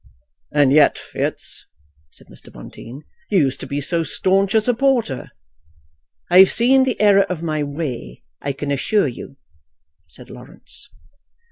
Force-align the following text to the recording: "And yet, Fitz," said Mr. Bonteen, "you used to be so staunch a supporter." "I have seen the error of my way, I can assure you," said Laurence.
"And 0.51 0.73
yet, 0.73 0.97
Fitz," 0.97 1.67
said 2.09 2.25
Mr. 2.25 2.51
Bonteen, 2.51 3.03
"you 3.29 3.37
used 3.41 3.59
to 3.59 3.67
be 3.67 3.79
so 3.81 4.01
staunch 4.01 4.55
a 4.55 4.61
supporter." 4.61 5.29
"I 6.31 6.39
have 6.39 6.51
seen 6.51 6.85
the 6.85 6.99
error 6.99 7.25
of 7.29 7.43
my 7.43 7.61
way, 7.61 8.23
I 8.41 8.53
can 8.53 8.71
assure 8.71 9.07
you," 9.07 9.37
said 10.07 10.31
Laurence. 10.31 10.89